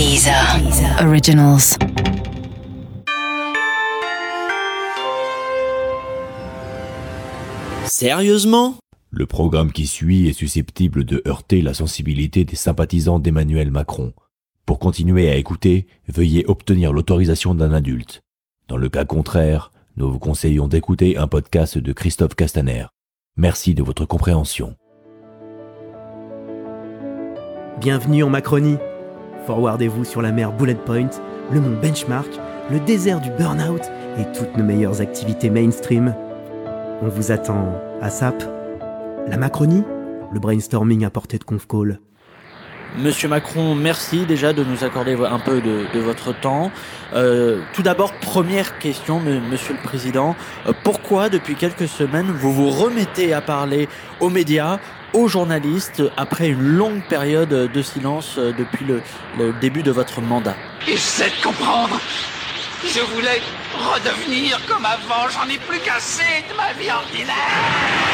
[0.00, 0.32] Deezer.
[1.06, 1.76] Originals.
[7.84, 8.76] Sérieusement?
[9.10, 14.14] Le programme qui suit est susceptible de heurter la sensibilité des sympathisants d'Emmanuel Macron.
[14.64, 18.22] Pour continuer à écouter, veuillez obtenir l'autorisation d'un adulte.
[18.68, 22.86] Dans le cas contraire, nous vous conseillons d'écouter un podcast de Christophe Castaner.
[23.36, 24.76] Merci de votre compréhension.
[27.82, 28.78] Bienvenue en Macronie.
[29.46, 31.10] Forwardez-vous sur la mer Bullet Point,
[31.50, 32.28] le mont Benchmark,
[32.70, 33.82] le désert du Burnout
[34.18, 36.14] et toutes nos meilleures activités mainstream.
[37.02, 38.42] On vous attend à SAP.
[39.26, 39.84] La Macronie,
[40.32, 42.00] le brainstorming à portée de conf call.
[42.98, 46.72] Monsieur Macron, merci déjà de nous accorder un peu de, votre temps.
[47.14, 50.34] Euh, tout d'abord, première question, Monsieur le Président.
[50.66, 54.78] Euh, pourquoi, depuis quelques semaines, vous vous remettez à parler aux médias,
[55.12, 59.02] aux journalistes, après une longue période de silence euh, depuis le,
[59.60, 60.56] début de votre mandat?
[60.88, 62.00] Essaie de comprendre.
[62.82, 63.40] Je voulais
[63.76, 65.28] redevenir comme avant.
[65.28, 68.09] J'en ai plus qu'assez de ma vie ordinaire.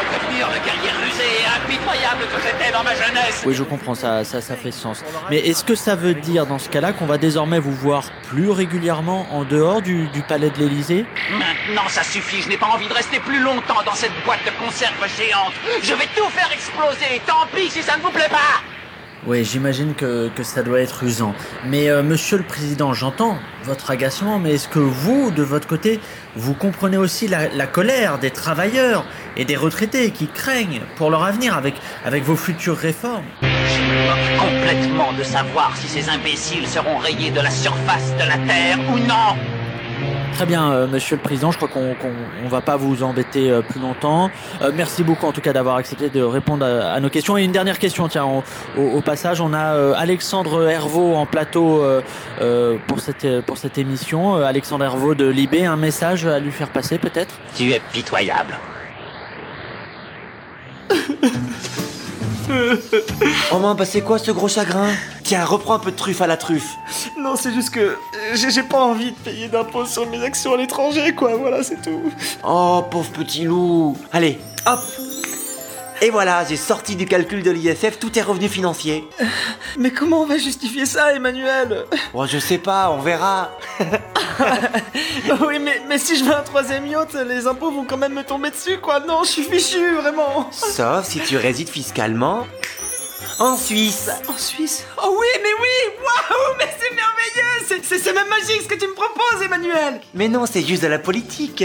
[0.00, 3.42] Je voulais redevenir le guerrier rusé et impitoyable que j'étais dans ma jeunesse.
[3.44, 5.02] Oui, je comprends, ça, ça, ça fait sens.
[5.30, 8.50] Mais est-ce que ça veut dire, dans ce cas-là, qu'on va désormais vous voir plus
[8.50, 11.04] régulièrement en dehors du, du palais de l'Élysée?
[11.32, 12.42] Maintenant, ça suffit.
[12.42, 15.52] Je n'ai pas envie de rester plus longtemps dans cette boîte de conserve géante.
[15.82, 17.20] Je vais tout faire exploser.
[17.26, 18.62] Tant pis si ça ne vous plaît pas.
[19.26, 21.34] Oui, j'imagine que, que ça doit être usant.
[21.66, 26.00] Mais euh, monsieur le président, j'entends votre agacement, mais est-ce que vous, de votre côté,
[26.36, 29.04] vous comprenez aussi la, la colère des travailleurs
[29.36, 33.24] et des retraités qui craignent pour leur avenir avec, avec vos futures réformes?
[33.42, 38.38] Je me complètement de savoir si ces imbéciles seront rayés de la surface de la
[38.46, 39.36] Terre ou non.
[40.34, 41.96] Très bien, euh, monsieur le président, je crois qu'on
[42.44, 44.30] on va pas vous embêter euh, plus longtemps.
[44.62, 47.36] Euh, merci beaucoup en tout cas d'avoir accepté de répondre à, à nos questions.
[47.36, 48.44] Et une dernière question, tiens, au,
[48.80, 52.02] au- au passage, on a euh, Alexandre Hervaux en plateau euh,
[52.40, 54.36] euh, pour, cette, pour cette émission.
[54.36, 57.34] Alexandre Hervaux de Libé, un message à lui faire passer peut-être?
[57.56, 58.54] Tu es pitoyable.
[63.52, 64.88] Oh man, bah c'est quoi ce gros chagrin?
[65.24, 66.76] Tiens, reprends un peu de truffe à la truffe.
[67.18, 67.96] Non, c'est juste que
[68.34, 71.36] j'ai j'ai pas envie de payer d'impôts sur mes actions à l'étranger, quoi.
[71.36, 72.12] Voilà, c'est tout.
[72.44, 73.96] Oh, pauvre petit loup.
[74.12, 74.80] Allez, hop
[76.02, 79.04] Et voilà, j'ai sorti du calcul de l'ISF tous tes revenus financiers.
[79.78, 81.84] Mais comment on va justifier ça, Emmanuel?
[82.12, 83.50] Bon, je sais pas, on verra.
[85.46, 88.22] Oui, mais, mais si je veux un troisième yacht, les impôts vont quand même me
[88.24, 89.00] tomber dessus, quoi.
[89.00, 90.48] Non, je suis fichu, vraiment.
[90.52, 92.46] Sauf si tu résides fiscalement
[93.40, 94.10] en Suisse.
[94.28, 98.74] En Suisse Oh oui, mais oui Waouh, mais c'est merveilleux C'est- même magique ce que
[98.74, 101.62] tu me proposes, Emmanuel Mais non, c'est juste de la politique.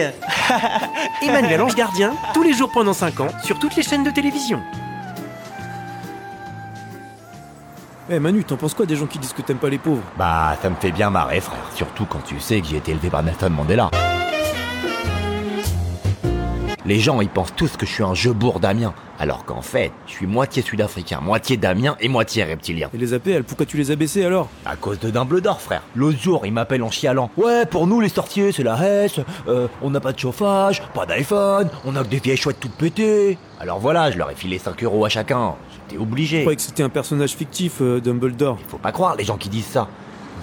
[1.22, 4.62] Emmanuel Ange Gardien, tous les jours pendant 5 ans, sur toutes les chaînes de télévision.
[8.09, 10.03] Eh Manu, t'en penses quoi des gens qui disent que t'aimes pas les pauvres?
[10.17, 11.63] Bah, ça me fait bien marrer, frère.
[11.73, 13.89] Surtout quand tu sais que j'ai été élevé par Nelson Mandela.
[16.85, 18.13] Les gens, ils pensent tous que je suis un
[18.59, 18.94] d'Amiens.
[19.17, 22.89] Alors qu'en fait, je suis moitié sud-africain, moitié d'Amiens et moitié reptilien.
[22.94, 24.49] Et les AP, elles, pourquoi tu les as baissés alors?
[24.66, 25.81] À cause de Dumbledore, frère.
[25.95, 27.29] L'autre jour, il m'appelle en chialant.
[27.38, 29.21] Ouais, pour nous, les sorciers, c'est la hesse.
[29.47, 32.73] euh, on n'a pas de chauffage, pas d'iPhone, on a que des vieilles chouettes toutes
[32.75, 33.38] pétées.
[33.61, 35.55] Alors voilà, je leur ai filé 5 euros à chacun.
[35.71, 36.41] J'étais Je obligé.
[36.41, 38.57] croyais que c'était un personnage fictif, euh, Dumbledore.
[38.67, 39.88] Faut pas croire les gens qui disent ça.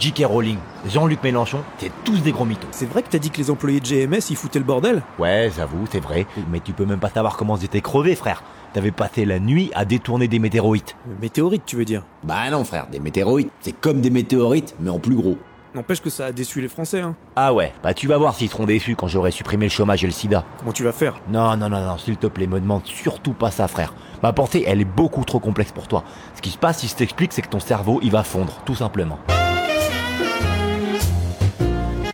[0.00, 0.25] J.K.
[0.25, 0.56] Rowling,
[0.87, 2.66] Jean-Luc Mélenchon, c'est tous des gros mythos.
[2.71, 5.50] C'est vrai que t'as dit que les employés de GMS, ils foutaient le bordel Ouais,
[5.55, 6.27] j'avoue, c'est vrai.
[6.50, 8.43] Mais tu peux même pas savoir comment j'étais crevé, frère.
[8.72, 10.97] T'avais passé la nuit à détourner des météorites.
[11.06, 12.03] Euh, Météorite, tu veux dire?
[12.25, 15.37] Bah non frère, des météorites, c'est comme des météorites, mais en plus gros.
[15.75, 17.15] N'empêche que ça a déçu les Français, hein.
[17.37, 20.06] Ah ouais, bah tu vas voir s'ils seront déçus quand j'aurai supprimé le chômage et
[20.06, 20.44] le sida.
[20.60, 21.21] Comment tu vas faire?
[21.28, 23.93] Non, non, non, non, s'il te plaît, me demande surtout pas ça, frère.
[24.22, 26.05] Ma pensée, elle est beaucoup trop complexe pour toi.
[26.37, 28.75] Ce qui se passe, si je t'explique, c'est que ton cerveau, il va fondre, tout
[28.75, 29.19] simplement.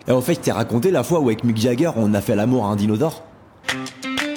[0.09, 2.67] Et en fait, t'ai raconté la fois où avec Mick Jagger, on a fait l'amour
[2.67, 3.25] à un dinosaure.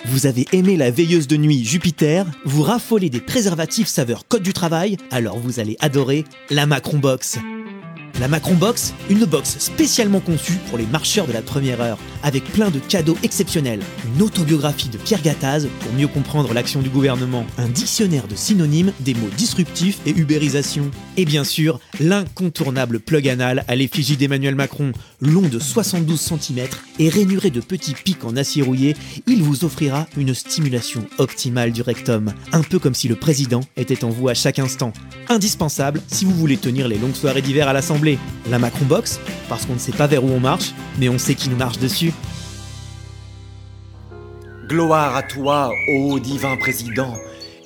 [0.06, 4.54] Vous avez aimé la veilleuse de nuit Jupiter, vous raffolez des préservatifs saveur code du
[4.54, 7.38] travail, alors vous allez adorer la Macron Box.
[8.20, 12.44] La Macron Box, une box spécialement conçue pour les marcheurs de la première heure, avec
[12.44, 13.80] plein de cadeaux exceptionnels,
[14.14, 18.92] une autobiographie de Pierre Gattaz pour mieux comprendre l'action du gouvernement, un dictionnaire de synonymes
[19.00, 24.92] des mots disruptifs et ubérisation, et bien sûr l'incontournable plug anal à l'effigie d'Emmanuel Macron,
[25.22, 26.68] long de 72 cm
[27.00, 28.96] et rainuré de petits pics en acier rouillé,
[29.28, 34.04] il vous offrira une stimulation optimale du rectum, un peu comme si le président était
[34.04, 34.94] en vous à chaque instant.
[35.28, 38.18] Indispensable si vous voulez tenir les longues soirées d'hiver à l'Assemblée.
[38.50, 41.36] La Macron Box, parce qu'on ne sait pas vers où on marche, mais on sait
[41.36, 42.14] qui nous marche dessus.
[44.68, 47.16] Gloire à toi, ô divin président,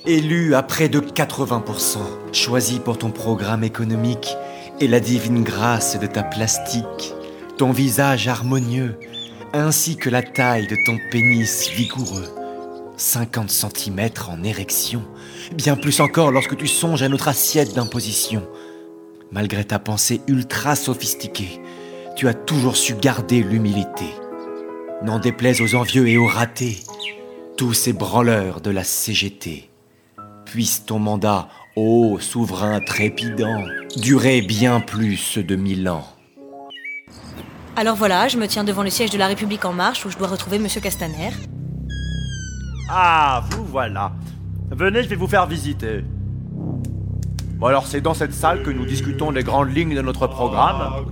[0.06, 1.96] Élu à près de 80%,
[2.32, 4.36] choisi pour ton programme économique
[4.78, 7.14] et la divine grâce de ta plastique,
[7.56, 8.98] ton visage harmonieux,
[9.52, 12.28] ainsi que la taille de ton pénis vigoureux.
[12.96, 15.02] 50 cm en érection,
[15.54, 18.46] bien plus encore lorsque tu songes à notre assiette d'imposition.
[19.30, 21.60] Malgré ta pensée ultra sophistiquée,
[22.16, 24.06] tu as toujours su garder l'humilité.
[25.02, 26.78] N'en déplaise aux envieux et aux ratés,
[27.56, 29.70] tous ces branleurs de la CGT.
[30.44, 33.64] Puisse ton mandat, ô souverain trépidant,
[33.96, 36.13] durer bien plus de mille ans.
[37.76, 40.16] Alors voilà, je me tiens devant le siège de la République en marche où je
[40.16, 41.30] dois retrouver Monsieur Castaner.
[42.88, 44.12] Ah, vous voilà.
[44.70, 46.04] Venez, je vais vous faire visiter.
[47.56, 51.04] Bon alors c'est dans cette salle que nous discutons des grandes lignes de notre programme.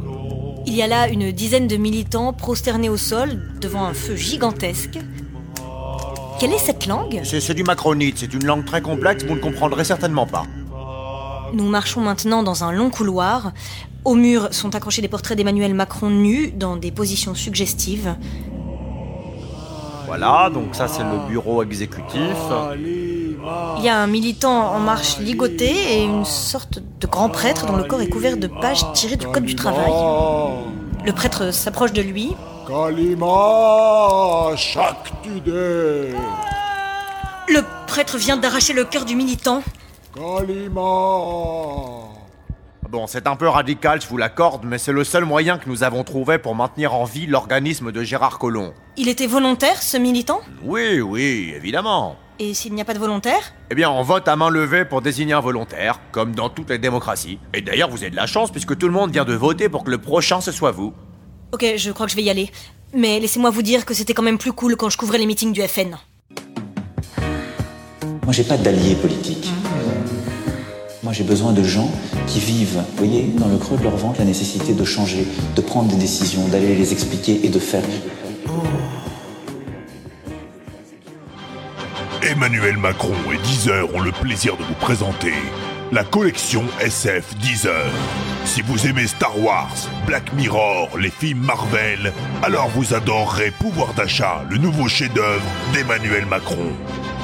[0.65, 4.99] Il y a là une dizaine de militants prosternés au sol devant un feu gigantesque.
[6.39, 7.21] Quelle est cette langue?
[7.25, 10.45] C'est c'est du macronite, c'est une langue très complexe, vous ne comprendrez certainement pas.
[11.53, 13.53] Nous marchons maintenant dans un long couloir.
[14.05, 18.17] Au mur sont accrochés des portraits d'Emmanuel Macron nus dans des positions suggestives.
[20.07, 22.37] Voilà, donc ça c'est le bureau exécutif.
[23.79, 27.77] Il y a un militant en marche ligoté et une sorte de grand prêtre dont
[27.77, 29.91] le corps est couvert de pages tirées du Code du travail.
[31.05, 32.35] Le prêtre s'approche de lui.
[37.49, 39.63] Le prêtre vient d'arracher le cœur du militant.
[40.15, 40.81] Kalima.
[42.91, 45.83] Bon, c'est un peu radical, je vous l'accorde, mais c'est le seul moyen que nous
[45.83, 48.75] avons trouvé pour maintenir en vie l'organisme de Gérard Collomb.
[48.99, 50.41] Il était volontaire, ce militant?
[50.63, 52.17] Oui, oui, évidemment.
[52.39, 53.55] Et s'il n'y a pas de volontaire?
[53.71, 56.79] Eh bien, on vote à main levée pour désigner un volontaire, comme dans toutes les
[56.79, 57.39] démocraties.
[57.55, 59.85] Et d'ailleurs, vous avez de la chance puisque tout le monde vient de voter pour
[59.85, 60.93] que le prochain ce soit vous.
[61.53, 62.51] Ok, je crois que je vais y aller.
[62.95, 65.53] Mais laissez-moi vous dire que c'était quand même plus cool quand je couvrais les meetings
[65.53, 65.97] du FN.
[68.25, 69.51] Moi, j'ai pas d'alliés politiques.
[71.03, 71.91] Moi, j'ai besoin de gens
[72.29, 75.27] qui vivent, vous voyez, dans le creux de leur ventre, la nécessité de changer,
[75.57, 77.83] de prendre des décisions, d'aller les expliquer et de faire.
[82.23, 85.33] Emmanuel Macron et Deezer ont le plaisir de vous présenter
[85.91, 87.91] la collection SF Deezer.
[88.45, 89.75] Si vous aimez Star Wars,
[90.07, 92.13] Black Mirror, les films Marvel,
[92.45, 95.43] alors vous adorerez Pouvoir d'achat, le nouveau chef-d'œuvre
[95.75, 96.73] d'Emmanuel Macron.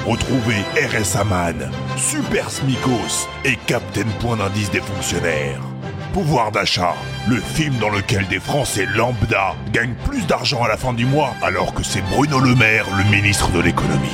[0.09, 5.61] Retrouvez RSA Man, Super Smikos et Captain Point d'indice des fonctionnaires.
[6.15, 6.95] Pouvoir d'achat,
[7.29, 11.35] le film dans lequel des Français lambda gagnent plus d'argent à la fin du mois
[11.43, 14.09] alors que c'est Bruno Le Maire, le ministre de l'économie.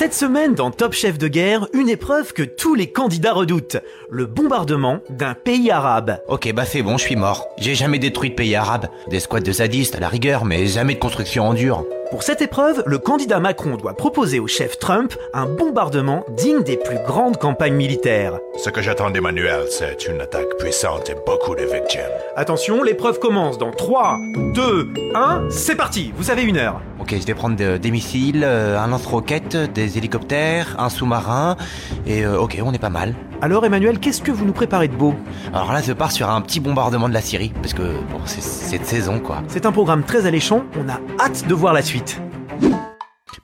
[0.00, 3.76] Cette semaine, dans Top Chef de guerre, une épreuve que tous les candidats redoutent.
[4.08, 6.22] Le bombardement d'un pays arabe.
[6.26, 7.46] Ok, bah c'est bon, je suis mort.
[7.58, 8.86] J'ai jamais détruit de pays arabe.
[9.10, 11.84] Des squads de sadistes à la rigueur, mais jamais de construction en dur.
[12.10, 16.76] Pour cette épreuve, le candidat Macron doit proposer au chef Trump un bombardement digne des
[16.76, 18.34] plus grandes campagnes militaires.
[18.58, 22.00] Ce que j'attends d'Emmanuel, c'est une attaque puissante et beaucoup de victimes.
[22.34, 24.18] Attention, l'épreuve commence dans 3,
[24.54, 26.80] 2, 1, c'est parti, vous avez une heure.
[26.98, 31.56] Ok, je vais prendre de- des missiles, euh, un lance-roquette, des hélicoptères, un sous-marin,
[32.06, 33.14] et euh, ok, on est pas mal.
[33.40, 35.14] Alors Emmanuel, qu'est-ce que vous nous préparez de beau?
[35.54, 38.42] Alors là, je pars sur un petit bombardement de la Syrie, parce que bon, c'est-
[38.42, 39.38] c'est de saison quoi.
[39.48, 41.99] C'est un programme très alléchant, on a hâte de voir la suite.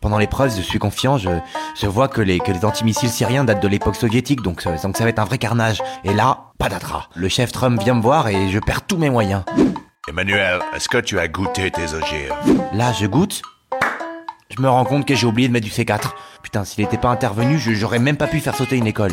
[0.00, 1.30] Pendant l'épreuve, je suis confiant, je,
[1.80, 4.96] je vois que les, que les antimissiles syriens datent de l'époque soviétique, donc, ça- donc
[4.96, 5.82] ça va être un vrai carnage.
[6.04, 7.08] Et là, patatras.
[7.16, 9.42] Le chef Trump vient me voir et je perds tous mes moyens.
[10.08, 12.32] Emmanuel, est-ce que tu as goûté tes ogives?
[12.72, 13.42] Là, je goûte.
[14.56, 16.12] Je me rends compte que j'ai oublié de mettre du C4.
[16.42, 19.12] Putain, s'il était pas intervenu, j'aurais même pas pu faire sauter une école.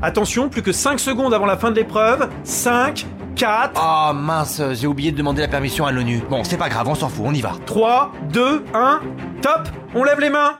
[0.00, 2.30] Attention, plus que 5 secondes avant la fin de l'épreuve.
[2.44, 3.04] 5,
[3.38, 6.20] 4, Oh mince, j'ai oublié de demander la permission à l'ONU.
[6.28, 7.54] Bon, c'est pas grave, on s'en fout, on y va.
[7.66, 9.00] 3, 2, 1,
[9.40, 10.58] top, on lève les mains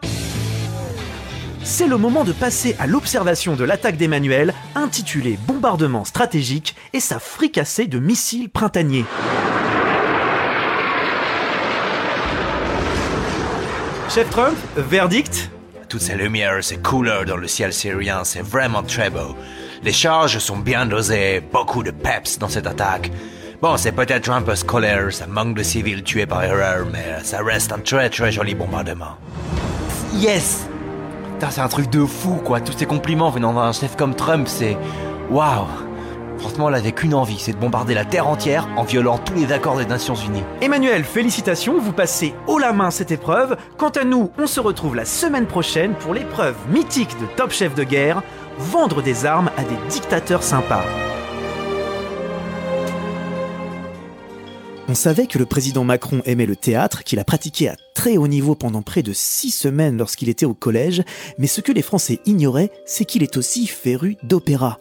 [1.64, 7.18] C'est le moment de passer à l'observation de l'attaque d'Emmanuel, intitulée Bombardement stratégique et sa
[7.18, 9.06] fricassée de missiles printaniers.
[14.08, 15.50] Chef Trump, verdict?
[15.88, 19.34] Toutes ces lumières, ces couleurs dans le ciel syrien, c'est vraiment très beau.
[19.82, 23.10] Les charges sont bien dosées, beaucoup de peps dans cette attaque.
[23.62, 27.42] Bon, c'est peut-être un peu scolaire, ça manque de civils tués par erreur, mais ça
[27.42, 29.16] reste un très très joli bombardement.
[30.14, 30.66] Yes
[31.34, 32.60] Putain, c'est un truc de fou, quoi.
[32.60, 34.76] Tous ces compliments venant d'un chef comme Trump, c'est...
[35.30, 35.66] Waouh
[36.38, 39.52] Franchement, là, j'ai qu'une envie, c'est de bombarder la Terre entière en violant tous les
[39.52, 40.44] accords des Nations Unies.
[40.60, 43.56] Emmanuel, félicitations, vous passez haut la main cette épreuve.
[43.76, 47.74] Quant à nous, on se retrouve la semaine prochaine pour l'épreuve mythique de Top Chef
[47.74, 48.22] de guerre,
[48.58, 50.84] vendre des armes à des dictateurs sympas.
[54.90, 58.26] On savait que le président Macron aimait le théâtre, qu'il a pratiqué à très haut
[58.26, 61.02] niveau pendant près de six semaines lorsqu'il était au collège,
[61.36, 64.78] mais ce que les Français ignoraient, c'est qu'il est aussi féru d'opéra.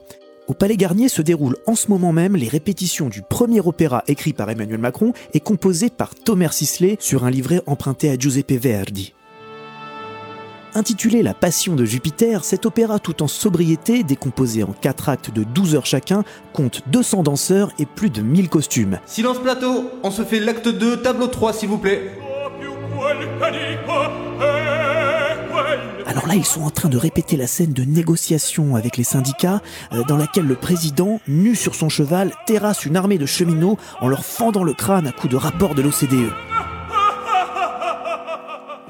[0.48, 4.32] Au Palais Garnier se déroulent en ce moment même les répétitions du premier opéra écrit
[4.32, 9.14] par Emmanuel Macron et composé par Thomas Sisley sur un livret emprunté à Giuseppe Verdi.
[10.78, 15.44] Intitulé La Passion de Jupiter, cet opéra tout en sobriété, décomposé en quatre actes de
[15.44, 19.00] 12 heures chacun, compte 200 danseurs et plus de 1000 costumes.
[19.08, 22.12] Silence plateau, on se fait l'acte 2, tableau 3 s'il vous plaît.
[26.06, 29.64] Alors là, ils sont en train de répéter la scène de négociation avec les syndicats,
[29.94, 34.10] euh, dans laquelle le président, nu sur son cheval, terrasse une armée de cheminots en
[34.10, 36.32] leur fendant le crâne à coups de rapport de l'OCDE.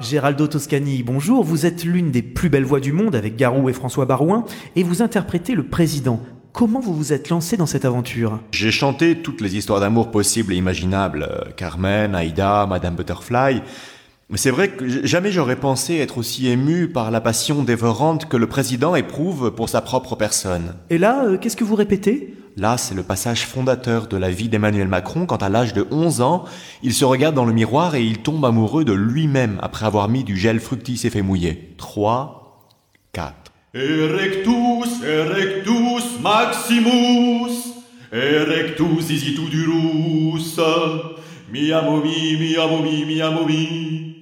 [0.00, 1.42] Géraldo Toscani, bonjour.
[1.42, 4.44] Vous êtes l'une des plus belles voix du monde avec Garou et François Barouin
[4.76, 6.20] et vous interprétez le président.
[6.52, 8.38] Comment vous vous êtes lancé dans cette aventure?
[8.52, 11.26] J'ai chanté toutes les histoires d'amour possibles et imaginables.
[11.28, 13.60] euh, Carmen, Aïda, Madame Butterfly.
[14.30, 18.36] Mais c'est vrai que jamais j'aurais pensé être aussi ému par la passion dévorante que
[18.36, 20.74] le président éprouve pour sa propre personne.
[20.90, 22.34] Et là, euh, qu'est-ce que vous répétez?
[22.58, 26.22] Là, c'est le passage fondateur de la vie d'Emmanuel Macron quand à l'âge de 11
[26.22, 26.44] ans,
[26.82, 30.24] il se regarde dans le miroir et il tombe amoureux de lui-même après avoir mis
[30.24, 31.72] du gel fructis et fait mouiller.
[31.78, 32.66] 3,
[33.12, 33.32] 4.
[33.74, 37.52] Erectus, erectus maximus,
[38.10, 39.08] erectus
[41.72, 42.02] amo
[43.46, 44.18] mi.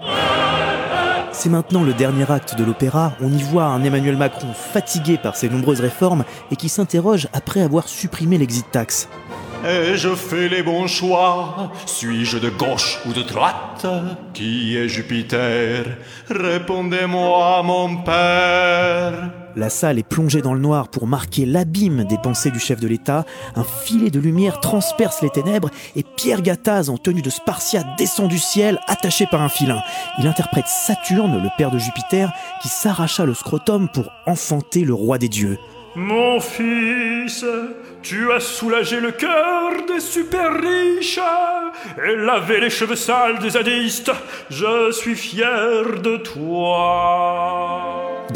[1.46, 3.12] C'est maintenant le dernier acte de l'opéra.
[3.20, 7.60] On y voit un Emmanuel Macron fatigué par ses nombreuses réformes et qui s'interroge après
[7.60, 9.08] avoir supprimé l'exit tax.
[9.64, 13.86] Ai-je fait les bons choix Suis-je de gauche ou de droite?
[14.34, 15.84] Qui est Jupiter?
[16.28, 19.45] Répondez-moi, mon père.
[19.56, 22.86] La salle est plongée dans le noir pour marquer l'abîme des pensées du chef de
[22.86, 23.24] l'État.
[23.54, 28.28] Un filet de lumière transperce les ténèbres et Pierre Gattaz, en tenue de Spartiate, descend
[28.28, 29.80] du ciel, attaché par un filin.
[30.18, 35.16] Il interprète Saturne, le père de Jupiter, qui s'arracha le scrotum pour enfanter le roi
[35.16, 35.56] des dieux.
[35.94, 37.42] Mon fils,
[38.02, 41.18] tu as soulagé le cœur des super riches
[42.06, 44.12] et lavé les cheveux sales des adéistes.
[44.50, 47.65] Je suis fier de toi.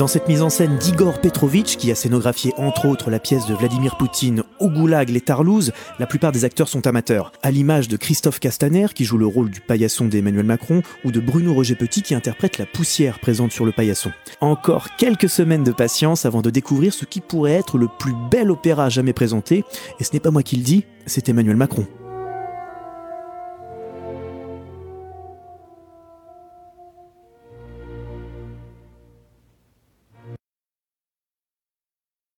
[0.00, 3.52] Dans cette mise en scène d'Igor Petrovitch, qui a scénographié entre autres la pièce de
[3.52, 7.32] Vladimir Poutine Au Goulag, les Tarlouses, la plupart des acteurs sont amateurs.
[7.42, 11.20] À l'image de Christophe Castaner, qui joue le rôle du paillasson d'Emmanuel Macron, ou de
[11.20, 14.10] Bruno Roger Petit, qui interprète la poussière présente sur le paillasson.
[14.40, 18.50] Encore quelques semaines de patience avant de découvrir ce qui pourrait être le plus bel
[18.50, 19.64] opéra jamais présenté,
[19.98, 21.86] et ce n'est pas moi qui le dis, c'est Emmanuel Macron.